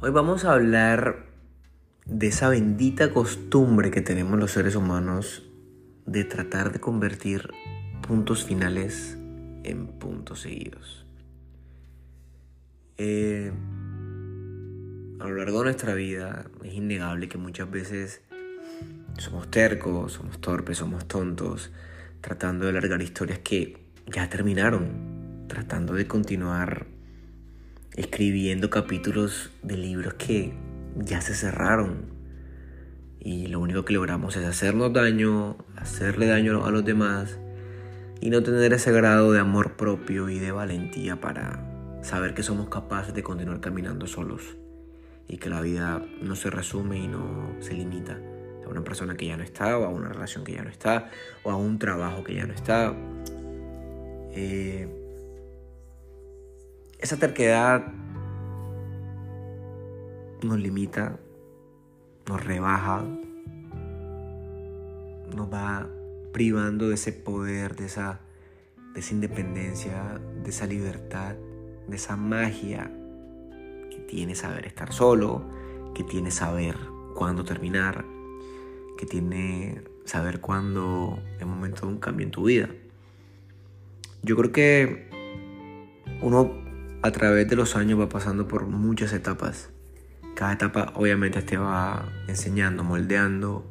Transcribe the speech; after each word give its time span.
Hoy 0.00 0.10
vamos 0.12 0.44
a 0.44 0.52
hablar 0.52 1.26
de 2.06 2.28
esa 2.28 2.48
bendita 2.48 3.12
costumbre 3.12 3.90
que 3.90 4.00
tenemos 4.00 4.38
los 4.38 4.52
seres 4.52 4.76
humanos 4.76 5.42
de 6.06 6.22
tratar 6.22 6.70
de 6.70 6.78
convertir 6.78 7.50
puntos 8.06 8.44
finales 8.44 9.18
en 9.64 9.88
puntos 9.88 10.42
seguidos. 10.42 11.04
Eh, 12.96 13.50
a 15.18 15.24
lo 15.26 15.34
largo 15.34 15.58
de 15.58 15.64
nuestra 15.64 15.94
vida 15.94 16.48
es 16.62 16.74
innegable 16.74 17.28
que 17.28 17.38
muchas 17.38 17.68
veces 17.68 18.22
somos 19.16 19.50
tercos, 19.50 20.12
somos 20.12 20.40
torpes, 20.40 20.78
somos 20.78 21.08
tontos, 21.08 21.72
tratando 22.20 22.66
de 22.66 22.70
alargar 22.70 23.02
historias 23.02 23.40
que 23.40 23.84
ya 24.06 24.28
terminaron, 24.28 25.46
tratando 25.48 25.94
de 25.94 26.06
continuar 26.06 26.86
escribiendo 27.96 28.70
capítulos 28.70 29.50
de 29.62 29.76
libros 29.76 30.14
que 30.14 30.52
ya 30.96 31.20
se 31.20 31.34
cerraron. 31.34 32.06
Y 33.20 33.48
lo 33.48 33.60
único 33.60 33.84
que 33.84 33.92
logramos 33.92 34.36
es 34.36 34.44
hacernos 34.46 34.92
daño, 34.92 35.58
hacerle 35.76 36.26
daño 36.26 36.64
a 36.64 36.70
los 36.70 36.84
demás 36.84 37.38
y 38.20 38.30
no 38.30 38.42
tener 38.42 38.72
ese 38.72 38.92
grado 38.92 39.32
de 39.32 39.40
amor 39.40 39.76
propio 39.76 40.28
y 40.28 40.38
de 40.38 40.52
valentía 40.52 41.20
para 41.20 41.64
saber 42.02 42.34
que 42.34 42.42
somos 42.42 42.68
capaces 42.68 43.14
de 43.14 43.22
continuar 43.22 43.60
caminando 43.60 44.06
solos 44.06 44.56
y 45.28 45.36
que 45.36 45.50
la 45.50 45.60
vida 45.60 46.02
no 46.22 46.36
se 46.36 46.50
resume 46.50 46.98
y 46.98 47.08
no 47.08 47.54
se 47.60 47.74
limita 47.74 48.18
a 48.64 48.68
una 48.68 48.82
persona 48.82 49.16
que 49.16 49.26
ya 49.26 49.36
no 49.36 49.44
está 49.44 49.78
o 49.78 49.84
a 49.84 49.88
una 49.88 50.08
relación 50.08 50.44
que 50.44 50.52
ya 50.52 50.62
no 50.62 50.70
está 50.70 51.10
o 51.42 51.50
a 51.50 51.56
un 51.56 51.78
trabajo 51.78 52.24
que 52.24 52.34
ya 52.34 52.46
no 52.46 52.54
está. 52.54 52.94
Eh, 54.32 54.97
esa 57.08 57.16
terquedad 57.16 57.86
nos 60.42 60.58
limita, 60.60 61.18
nos 62.28 62.44
rebaja, 62.44 63.02
nos 65.34 65.50
va 65.50 65.88
privando 66.34 66.90
de 66.90 66.96
ese 66.96 67.14
poder, 67.14 67.76
de 67.76 67.86
esa, 67.86 68.20
de 68.92 69.00
esa 69.00 69.14
independencia, 69.14 70.20
de 70.44 70.50
esa 70.50 70.66
libertad, 70.66 71.34
de 71.88 71.96
esa 71.96 72.14
magia 72.14 72.92
que 73.90 74.04
tiene 74.06 74.34
saber 74.34 74.66
estar 74.66 74.92
solo, 74.92 75.48
que 75.94 76.04
tiene 76.04 76.30
saber 76.30 76.76
cuándo 77.14 77.42
terminar, 77.42 78.04
que 78.98 79.06
tiene 79.06 79.82
saber 80.04 80.42
cuándo 80.42 81.18
es 81.40 81.46
momento 81.46 81.86
de 81.86 81.92
un 81.94 82.00
cambio 82.00 82.26
en 82.26 82.32
tu 82.32 82.44
vida. 82.44 82.68
Yo 84.22 84.36
creo 84.36 84.52
que 84.52 85.08
uno 86.20 86.67
a 87.02 87.10
través 87.12 87.48
de 87.48 87.56
los 87.56 87.76
años 87.76 88.00
va 88.00 88.08
pasando 88.08 88.48
por 88.48 88.66
muchas 88.66 89.12
etapas. 89.12 89.70
Cada 90.34 90.52
etapa 90.52 90.92
obviamente 90.94 91.42
te 91.42 91.56
va 91.56 92.08
enseñando, 92.26 92.84
moldeando, 92.84 93.70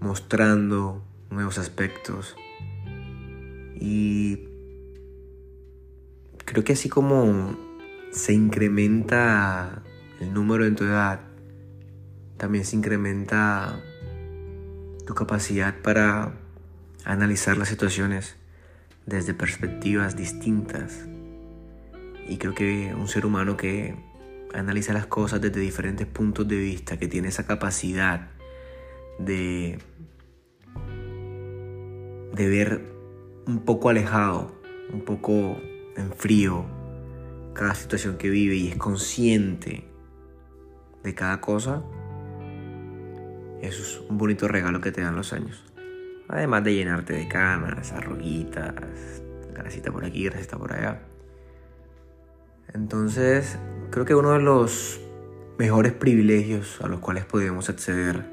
mostrando 0.00 1.04
nuevos 1.30 1.58
aspectos. 1.58 2.36
Y 3.74 4.48
creo 6.44 6.62
que 6.64 6.74
así 6.74 6.88
como 6.88 7.56
se 8.12 8.32
incrementa 8.32 9.82
el 10.20 10.32
número 10.32 10.64
en 10.66 10.76
tu 10.76 10.84
edad, 10.84 11.20
también 12.36 12.64
se 12.64 12.76
incrementa 12.76 13.80
tu 15.06 15.14
capacidad 15.14 15.74
para 15.82 16.34
analizar 17.04 17.56
las 17.56 17.68
situaciones 17.68 18.36
desde 19.06 19.34
perspectivas 19.34 20.16
distintas 20.16 21.08
y 22.28 22.36
creo 22.38 22.54
que 22.54 22.94
un 22.94 23.08
ser 23.08 23.26
humano 23.26 23.56
que 23.56 23.94
analiza 24.54 24.92
las 24.92 25.06
cosas 25.06 25.40
desde 25.40 25.60
diferentes 25.60 26.06
puntos 26.06 26.46
de 26.46 26.56
vista, 26.56 26.96
que 26.98 27.08
tiene 27.08 27.28
esa 27.28 27.46
capacidad 27.46 28.30
de, 29.18 29.78
de 32.34 32.48
ver 32.48 32.82
un 33.46 33.64
poco 33.64 33.88
alejado, 33.88 34.54
un 34.92 35.02
poco 35.04 35.56
en 35.96 36.12
frío 36.12 36.64
cada 37.54 37.74
situación 37.74 38.16
que 38.16 38.30
vive 38.30 38.56
y 38.56 38.68
es 38.68 38.76
consciente 38.76 39.84
de 41.02 41.14
cada 41.14 41.40
cosa, 41.40 41.82
eso 43.60 43.82
es 43.82 44.00
un 44.08 44.18
bonito 44.18 44.48
regalo 44.48 44.80
que 44.80 44.92
te 44.92 45.02
dan 45.02 45.16
los 45.16 45.32
años. 45.32 45.64
Además 46.28 46.64
de 46.64 46.74
llenarte 46.74 47.12
de 47.12 47.28
canas, 47.28 47.92
arruguitas, 47.92 48.74
grasita 49.52 49.92
por 49.92 50.04
aquí, 50.04 50.24
grasita 50.24 50.56
por 50.56 50.72
allá. 50.72 51.02
Entonces, 52.74 53.58
creo 53.90 54.04
que 54.04 54.14
uno 54.14 54.32
de 54.32 54.40
los 54.40 55.00
mejores 55.58 55.92
privilegios 55.92 56.80
a 56.80 56.88
los 56.88 57.00
cuales 57.00 57.24
podemos 57.24 57.68
acceder 57.68 58.24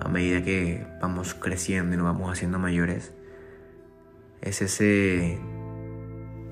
a 0.00 0.08
medida 0.08 0.42
que 0.42 0.86
vamos 1.00 1.34
creciendo 1.34 1.94
y 1.94 1.96
nos 1.96 2.06
vamos 2.06 2.30
haciendo 2.30 2.58
mayores 2.58 3.12
es 4.42 4.60
ese 4.60 5.38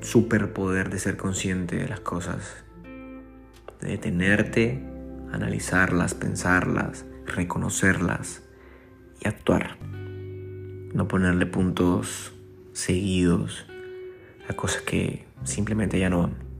superpoder 0.00 0.88
de 0.88 0.98
ser 0.98 1.16
consciente 1.16 1.76
de 1.76 1.88
las 1.88 2.00
cosas, 2.00 2.64
de 3.80 3.88
detenerte, 3.88 4.82
analizarlas, 5.30 6.14
pensarlas, 6.14 7.04
reconocerlas 7.26 8.42
y 9.20 9.28
actuar. 9.28 9.76
No 9.82 11.06
ponerle 11.08 11.46
puntos 11.46 12.32
seguidos 12.72 13.66
a 14.48 14.54
cosas 14.54 14.82
que 14.82 15.26
simplemente 15.44 15.98
ya 15.98 16.08
no 16.08 16.22
van. 16.22 16.51